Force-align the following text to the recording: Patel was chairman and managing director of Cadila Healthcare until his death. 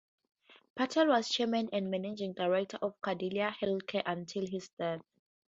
Patel 0.73 1.05
was 1.09 1.29
chairman 1.29 1.69
and 1.71 1.91
managing 1.91 2.33
director 2.33 2.79
of 2.81 2.99
Cadila 3.01 3.53
Healthcare 3.55 4.01
until 4.03 4.47
his 4.47 4.67
death. 4.69 5.01